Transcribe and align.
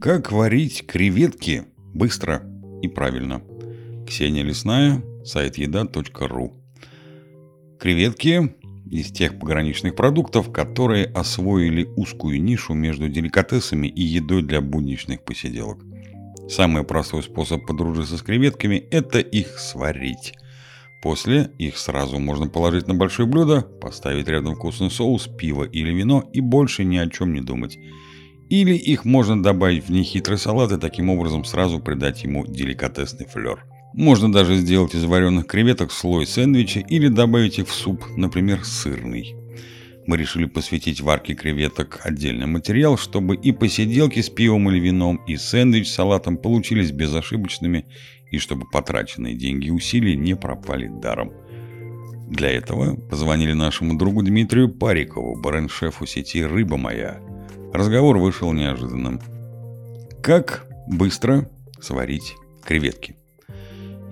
Как 0.00 0.32
варить 0.32 0.86
креветки 0.86 1.64
быстро 1.92 2.42
и 2.80 2.88
правильно? 2.88 3.42
Ксения 4.06 4.42
Лесная, 4.42 5.04
сайт 5.26 5.58
еда.ру 5.58 6.54
Креветки 7.78 8.56
из 8.90 9.12
тех 9.12 9.38
пограничных 9.38 9.94
продуктов, 9.94 10.50
которые 10.50 11.04
освоили 11.04 11.84
узкую 11.96 12.42
нишу 12.42 12.72
между 12.72 13.10
деликатесами 13.10 13.88
и 13.88 14.00
едой 14.00 14.42
для 14.42 14.62
будничных 14.62 15.22
посиделок. 15.22 15.84
Самый 16.48 16.82
простой 16.84 17.22
способ 17.22 17.66
подружиться 17.66 18.16
с 18.16 18.22
креветками– 18.22 18.76
это 18.90 19.18
их 19.18 19.58
сварить. 19.58 20.32
После 21.02 21.50
их 21.58 21.76
сразу 21.76 22.18
можно 22.18 22.48
положить 22.48 22.86
на 22.86 22.94
большое 22.94 23.28
блюдо, 23.28 23.60
поставить 23.60 24.28
рядом 24.28 24.54
вкусный 24.54 24.90
соус, 24.90 25.28
пиво 25.28 25.64
или 25.64 25.92
вино 25.92 26.24
и 26.32 26.40
больше 26.40 26.84
ни 26.84 26.96
о 26.96 27.06
чем 27.10 27.34
не 27.34 27.42
думать. 27.42 27.78
Или 28.50 28.74
их 28.74 29.04
можно 29.04 29.40
добавить 29.40 29.86
в 29.86 29.92
нехитрый 29.92 30.36
салат 30.36 30.72
и 30.72 30.76
таким 30.76 31.08
образом 31.08 31.44
сразу 31.44 31.78
придать 31.78 32.24
ему 32.24 32.44
деликатесный 32.44 33.26
флер. 33.26 33.64
Можно 33.94 34.32
даже 34.32 34.56
сделать 34.56 34.94
из 34.94 35.04
вареных 35.04 35.46
креветок 35.46 35.92
слой 35.92 36.26
сэндвича 36.26 36.80
или 36.80 37.06
добавить 37.06 37.60
их 37.60 37.68
в 37.68 37.72
суп, 37.72 38.04
например, 38.16 38.64
сырный. 38.64 39.36
Мы 40.06 40.16
решили 40.16 40.46
посвятить 40.46 41.00
варке 41.00 41.34
креветок 41.34 42.00
отдельный 42.02 42.46
материал, 42.46 42.98
чтобы 42.98 43.36
и 43.36 43.52
посиделки 43.52 44.20
с 44.20 44.28
пивом 44.28 44.68
или 44.68 44.80
вином, 44.80 45.20
и 45.28 45.36
сэндвич 45.36 45.88
с 45.88 45.94
салатом 45.94 46.36
получились 46.36 46.90
безошибочными, 46.90 47.86
и 48.32 48.38
чтобы 48.38 48.68
потраченные 48.68 49.34
деньги 49.34 49.68
и 49.68 49.70
усилия 49.70 50.16
не 50.16 50.34
пропали 50.34 50.88
даром. 50.88 51.32
Для 52.28 52.50
этого 52.50 52.96
позвонили 52.96 53.52
нашему 53.52 53.96
другу 53.96 54.24
Дмитрию 54.24 54.68
Парикову, 54.68 55.40
бренд-шефу 55.40 56.06
сети 56.06 56.44
«Рыба 56.44 56.76
моя». 56.76 57.20
Разговор 57.72 58.18
вышел 58.18 58.52
неожиданным. 58.52 59.20
Как 60.22 60.66
быстро 60.88 61.48
сварить 61.80 62.34
креветки? 62.64 63.14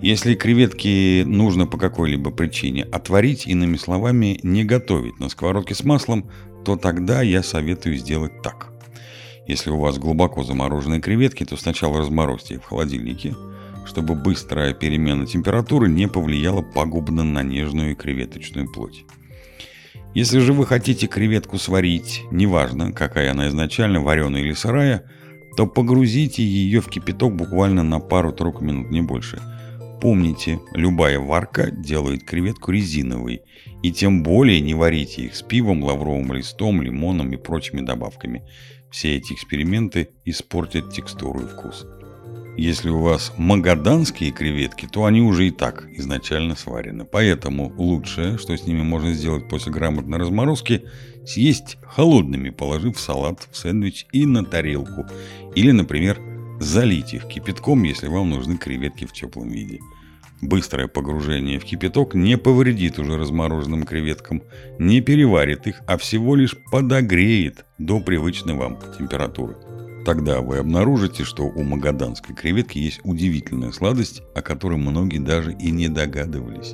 Если 0.01 0.35
креветки 0.35 1.23
нужно 1.23 1.67
по 1.67 1.77
какой-либо 1.77 2.31
причине 2.31 2.83
отварить, 2.85 3.47
иными 3.47 3.75
словами, 3.75 4.39
не 4.43 4.63
готовить 4.63 5.19
на 5.19 5.27
сковородке 5.27 5.75
с 5.75 5.83
маслом, 5.83 6.29
то 6.63 6.77
тогда 6.77 7.21
я 7.21 7.43
советую 7.43 7.97
сделать 7.97 8.41
так. 8.41 8.71
Если 9.45 9.71
у 9.71 9.77
вас 9.77 9.97
глубоко 9.97 10.43
замороженные 10.43 11.01
креветки, 11.01 11.43
то 11.43 11.57
сначала 11.57 11.99
разморозьте 11.99 12.55
их 12.55 12.63
в 12.63 12.67
холодильнике, 12.67 13.35
чтобы 13.85 14.15
быстрая 14.15 14.73
перемена 14.73 15.25
температуры 15.25 15.89
не 15.89 16.07
повлияла 16.07 16.61
пагубно 16.61 17.25
на 17.25 17.43
нежную 17.43 17.97
креветочную 17.97 18.71
плоть. 18.71 19.03
Если 20.13 20.39
же 20.39 20.53
вы 20.53 20.65
хотите 20.65 21.07
креветку 21.07 21.57
сварить, 21.57 22.23
неважно, 22.31 22.91
какая 22.91 23.31
она 23.31 23.47
изначально, 23.47 24.01
вареная 24.01 24.41
или 24.41 24.53
сырая, 24.53 25.03
то 25.55 25.67
погрузите 25.67 26.43
ее 26.43 26.81
в 26.81 26.89
кипяток 26.89 27.35
буквально 27.35 27.83
на 27.83 27.99
пару-тройку 27.99 28.63
минут, 28.63 28.89
не 28.91 29.01
больше– 29.01 29.41
Помните, 30.01 30.61
любая 30.73 31.19
варка 31.19 31.71
делает 31.71 32.23
креветку 32.23 32.71
резиновой, 32.71 33.41
и 33.83 33.91
тем 33.91 34.23
более 34.23 34.61
не 34.61 34.73
варите 34.73 35.23
их 35.23 35.35
с 35.35 35.41
пивом, 35.41 35.83
лавровым 35.83 36.31
листом, 36.31 36.81
лимоном 36.81 37.33
и 37.33 37.37
прочими 37.37 37.81
добавками. 37.81 38.43
Все 38.91 39.17
эти 39.17 39.33
эксперименты 39.33 40.09
испортят 40.23 40.93
текстуру 40.93 41.41
и 41.41 41.47
вкус. 41.47 41.85
Если 42.59 42.89
у 42.89 42.99
вас 42.99 43.33
магаданские 43.37 44.31
креветки, 44.31 44.87
то 44.91 45.05
они 45.05 45.21
уже 45.21 45.47
и 45.47 45.51
так 45.51 45.87
изначально 45.91 46.55
сварены. 46.55 47.05
Поэтому 47.05 47.73
лучшее, 47.77 48.37
что 48.37 48.55
с 48.55 48.65
ними 48.65 48.81
можно 48.81 49.13
сделать 49.13 49.47
после 49.47 49.71
грамотной 49.71 50.17
разморозки, 50.17 50.83
съесть 51.25 51.77
холодными, 51.83 52.49
положив 52.49 52.97
в 52.97 52.99
салат, 52.99 53.47
в 53.49 53.57
сэндвич 53.57 54.07
и 54.11 54.25
на 54.25 54.43
тарелку. 54.43 55.05
Или, 55.55 55.71
например, 55.71 56.19
Залить 56.59 57.13
их 57.13 57.25
кипятком, 57.27 57.83
если 57.83 58.07
вам 58.07 58.31
нужны 58.31 58.57
креветки 58.57 59.05
в 59.05 59.13
теплом 59.13 59.47
виде. 59.47 59.79
Быстрое 60.41 60.87
погружение 60.87 61.57
в 61.57 61.63
кипяток 61.63 62.15
не 62.15 62.37
повредит 62.37 62.99
уже 62.99 63.17
размороженным 63.17 63.83
креветкам, 63.83 64.43
не 64.77 64.99
переварит 64.99 65.67
их, 65.67 65.81
а 65.87 65.97
всего 65.97 66.35
лишь 66.35 66.57
подогреет 66.69 67.65
до 67.77 68.01
привычной 68.01 68.55
вам 68.55 68.77
температуры. 68.97 69.55
Тогда 70.09 70.41
вы 70.41 70.57
обнаружите, 70.57 71.23
что 71.23 71.43
у 71.43 71.61
магаданской 71.61 72.33
креветки 72.33 72.79
есть 72.79 72.99
удивительная 73.03 73.71
сладость, 73.71 74.23
о 74.33 74.41
которой 74.41 74.79
многие 74.79 75.19
даже 75.19 75.53
и 75.53 75.69
не 75.69 75.87
догадывались. 75.87 76.73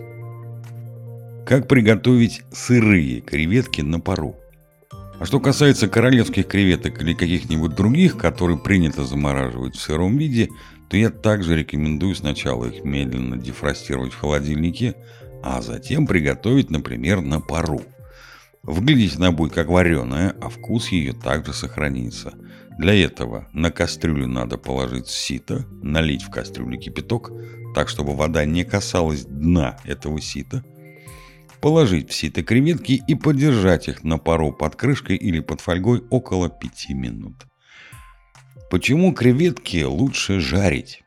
Как 1.46 1.68
приготовить 1.68 2.44
сырые 2.54 3.20
креветки 3.20 3.82
на 3.82 4.00
пару? 4.00 4.38
А 5.20 5.26
что 5.26 5.42
касается 5.42 5.90
королевских 5.90 6.48
креветок 6.48 7.02
или 7.02 7.14
каких-нибудь 7.14 7.76
других, 7.76 8.16
которые 8.16 8.58
принято 8.58 9.04
замораживать 9.04 9.76
в 9.76 9.82
сыром 9.82 10.18
виде, 10.18 10.48
то 10.90 10.96
я 10.96 11.10
также 11.10 11.58
рекомендую 11.58 12.16
сначала 12.16 12.64
их 12.64 12.86
медленно 12.86 13.36
дефростировать 13.36 14.14
в 14.14 14.18
холодильнике, 14.18 14.96
а 15.44 15.62
затем 15.62 16.08
приготовить, 16.08 16.70
например, 16.70 17.20
на 17.20 17.42
пару. 17.42 17.82
Выглядеть 18.64 19.18
она 19.18 19.32
будет 19.32 19.52
как 19.52 19.68
вареная, 19.68 20.34
а 20.42 20.48
вкус 20.48 20.88
ее 20.88 21.12
также 21.12 21.52
сохранится. 21.52 22.34
Для 22.78 22.94
этого 22.94 23.48
на 23.54 23.72
кастрюлю 23.72 24.28
надо 24.28 24.58
положить 24.58 25.08
сито, 25.08 25.66
налить 25.82 26.24
в 26.24 26.30
кастрюлю 26.30 26.78
кипяток, 26.78 27.32
так 27.74 27.90
чтобы 27.90 28.16
вода 28.16 28.46
не 28.46 28.64
касалась 28.64 29.26
дна 29.26 29.78
этого 29.86 30.20
сита– 30.22 30.64
положить 31.66 32.12
в 32.12 32.14
сито 32.14 32.44
креветки 32.44 33.02
и 33.08 33.16
подержать 33.16 33.88
их 33.88 34.04
на 34.04 34.20
пару 34.20 34.52
под 34.52 34.76
крышкой 34.76 35.16
или 35.16 35.40
под 35.40 35.62
фольгой 35.62 36.04
около 36.12 36.48
5 36.48 36.90
минут. 36.90 37.48
Почему 38.70 39.14
креветки 39.14 39.84
лучше 39.84 40.40
жарить? 40.40 41.02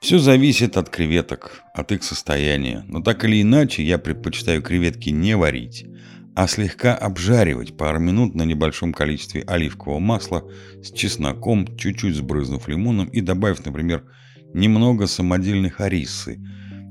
Все 0.00 0.18
зависит 0.18 0.76
от 0.76 0.90
креветок, 0.90 1.62
от 1.74 1.92
их 1.92 2.02
состояния, 2.02 2.84
но 2.88 3.02
так 3.02 3.24
или 3.24 3.40
иначе 3.40 3.84
я 3.84 3.98
предпочитаю 3.98 4.62
креветки 4.62 5.10
не 5.10 5.36
варить, 5.36 5.86
а 6.34 6.46
слегка 6.48 6.94
обжаривать 6.94 7.76
пару 7.76 7.98
минут 7.98 8.34
на 8.34 8.42
небольшом 8.42 8.92
количестве 8.92 9.42
оливкового 9.42 10.00
масла 10.00 10.44
с 10.82 10.92
чесноком, 10.92 11.76
чуть-чуть 11.76 12.16
сбрызнув 12.16 12.68
лимоном 12.68 13.06
и 13.08 13.20
добавив, 13.20 13.64
например, 13.64 14.04
немного 14.52 15.06
самодельных 15.06 15.80
арисы, 15.80 16.40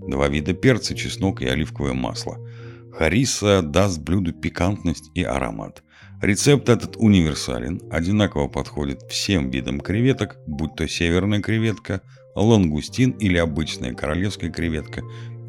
два 0.08 0.28
вида 0.28 0.54
перца, 0.54 0.96
чеснок 0.96 1.42
и 1.42 1.46
оливковое 1.46 1.94
масло– 1.94 2.38
Хариса 2.94 3.64
даст 3.64 4.00
блюду 4.02 4.34
пикантность 4.34 5.10
и 5.16 5.24
аромат. 5.24 5.84
Рецепт 6.22 6.70
этот 6.70 6.96
универсален, 6.96 7.82
одинаково 7.92 8.48
подходит 8.48 9.02
всем 9.10 9.50
видам 9.50 9.80
креветок, 9.80 10.38
будь 10.46 10.76
то 10.76 10.88
северная 10.88 11.42
креветка, 11.42 12.02
лангустин 12.36 13.12
или 13.12 13.38
обычная 13.38 13.94
королевская 13.94 14.52
креветка. 14.52 15.02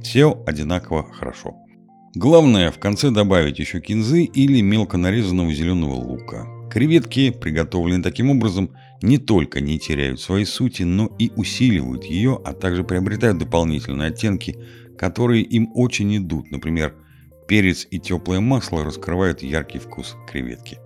Все 0.03 0.43
одинаково 0.47 1.13
хорошо. 1.13 1.55
Главное 2.15 2.71
в 2.71 2.79
конце 2.79 3.11
добавить 3.11 3.59
еще 3.59 3.81
кинзы 3.81 4.23
или 4.23 4.61
мелко 4.61 4.97
нарезанного 4.97 5.53
зеленого 5.53 5.95
лука. 5.95 6.47
Креветки, 6.71 7.31
приготовленные 7.31 8.05
таким 8.05 8.31
образом, 8.31 8.71
не 9.03 9.19
только 9.19 9.61
не 9.61 9.81
теряют 9.81 10.21
своей 10.21 10.45
сути, 10.45 10.85
но 10.85 11.07
и 11.19 11.33
усиливают 11.35 12.05
ее, 12.05 12.41
а 12.45 12.53
также 12.53 12.85
приобретают 12.85 13.39
дополнительные 13.39 14.11
оттенки, 14.11 14.57
которые 14.97 15.43
им 15.43 15.73
очень 15.75 16.17
идут. 16.17 16.53
Например, 16.53 16.95
Перец 17.49 17.87
и 17.91 17.99
теплое 17.99 18.39
масло 18.39 18.85
раскрывают 18.85 19.43
яркий 19.43 19.81
вкус 19.81 20.17
креветки. 20.31 20.79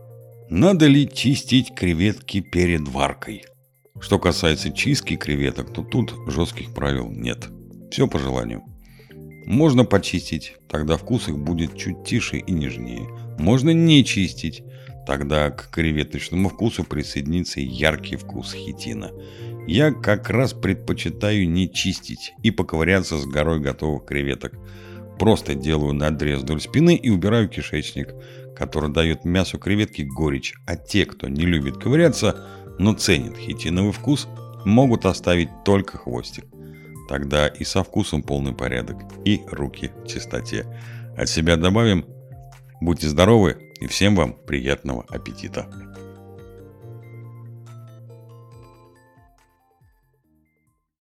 Надо 0.48 0.86
ли 0.86 1.08
чистить 1.08 1.74
креветки 1.74 2.40
перед 2.40 2.88
варкой? 2.88 3.44
Что 4.00 4.18
касается 4.18 4.72
чистки 4.72 5.16
креветок, 5.16 5.74
то 5.74 5.82
тут 5.82 6.14
жестких 6.26 6.72
правил 6.72 7.10
нет. 7.10 7.48
Все 7.90 8.08
по 8.08 8.18
желанию. 8.18 8.62
Можно 9.48 9.84
почистить, 9.84 10.56
тогда 10.68 10.96
вкус 10.96 11.28
их 11.28 11.38
будет 11.38 11.76
чуть 11.76 12.04
тише 12.04 12.36
и 12.36 12.52
нежнее. 12.52 13.08
Можно 13.38 13.70
не 13.70 14.04
чистить, 14.04 14.62
тогда 15.06 15.50
к 15.50 15.70
креветочному 15.70 16.50
вкусу 16.50 16.84
присоединится 16.84 17.60
яркий 17.60 18.16
вкус 18.16 18.52
хитина. 18.52 19.10
Я 19.66 19.92
как 19.92 20.28
раз 20.30 20.52
предпочитаю 20.52 21.48
не 21.48 21.72
чистить 21.72 22.34
и 22.42 22.50
поковыряться 22.50 23.18
с 23.18 23.26
горой 23.26 23.60
готовых 23.60 24.04
креветок– 24.04 24.52
Просто 25.18 25.54
делаю 25.54 25.94
надрез 25.94 26.42
вдоль 26.42 26.60
спины 26.60 26.94
и 26.94 27.10
убираю 27.10 27.48
кишечник, 27.48 28.14
который 28.56 28.90
дает 28.90 29.24
мясу 29.24 29.58
креветки 29.58 30.02
горечь, 30.02 30.54
а 30.64 30.76
те, 30.76 31.04
кто 31.06 31.28
не 31.28 31.42
любит 31.42 31.76
ковыряться, 31.76 32.46
но 32.78 32.94
ценит 32.94 33.36
хитиновый 33.36 33.92
вкус, 33.92 34.28
могут 34.64 35.06
оставить 35.06 35.50
только 35.64 35.98
хвостик. 35.98 36.44
Тогда 37.08 37.48
и 37.48 37.64
со 37.64 37.82
вкусом 37.82 38.22
полный 38.22 38.54
порядок, 38.54 38.98
и 39.24 39.40
руки 39.50 39.90
в 40.04 40.06
чистоте. 40.06 40.66
От 41.16 41.28
себя 41.28 41.56
добавим, 41.56 42.04
будьте 42.80 43.08
здоровы 43.08 43.56
и 43.80 43.86
всем 43.86 44.14
вам 44.14 44.34
приятного 44.34 45.04
аппетита. 45.08 45.68